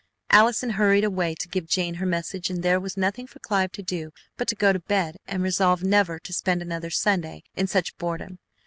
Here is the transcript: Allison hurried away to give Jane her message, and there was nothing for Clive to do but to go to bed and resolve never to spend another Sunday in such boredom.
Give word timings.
Allison 0.31 0.71
hurried 0.71 1.03
away 1.03 1.35
to 1.35 1.47
give 1.47 1.67
Jane 1.67 1.93
her 2.01 2.07
message, 2.07 2.49
and 2.49 2.63
there 2.63 2.79
was 2.79 2.97
nothing 2.97 3.27
for 3.27 3.37
Clive 3.37 3.71
to 3.73 3.83
do 3.83 4.09
but 4.35 4.47
to 4.47 4.55
go 4.55 4.73
to 4.73 4.79
bed 4.79 5.17
and 5.27 5.43
resolve 5.43 5.83
never 5.83 6.17
to 6.17 6.33
spend 6.33 6.59
another 6.63 6.89
Sunday 6.89 7.43
in 7.55 7.67
such 7.67 7.95
boredom. 7.99 8.39